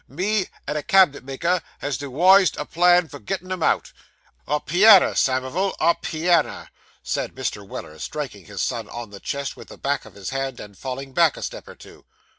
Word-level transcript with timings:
Me 0.07 0.47
and 0.67 0.79
a 0.79 0.81
cab'net 0.81 1.23
maker 1.23 1.61
has 1.77 1.95
dewised 1.95 2.57
a 2.57 2.65
plan 2.65 3.07
for 3.07 3.19
gettin' 3.19 3.51
him 3.51 3.61
out. 3.61 3.93
A 4.47 4.59
pianner, 4.59 5.13
Samivel 5.13 5.75
a 5.79 5.93
pianner!' 5.93 6.69
said 7.03 7.35
Mr. 7.35 7.63
Weller, 7.63 7.99
striking 7.99 8.45
his 8.45 8.63
son 8.63 8.89
on 8.89 9.11
the 9.11 9.19
chest 9.19 9.55
with 9.55 9.67
the 9.67 9.77
back 9.77 10.03
of 10.05 10.15
his 10.15 10.31
hand, 10.31 10.59
and 10.59 10.75
falling 10.75 11.13
back 11.13 11.37
a 11.37 11.43
step 11.43 11.67
or 11.67 11.75
two. 11.75 12.03